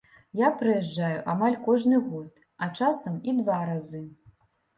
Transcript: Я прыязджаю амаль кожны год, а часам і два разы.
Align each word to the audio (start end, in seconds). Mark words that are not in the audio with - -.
Я 0.37 0.47
прыязджаю 0.61 1.19
амаль 1.33 1.57
кожны 1.67 1.99
год, 2.07 2.41
а 2.63 2.71
часам 2.81 3.21
і 3.29 3.37
два 3.43 3.61
разы. 3.71 4.03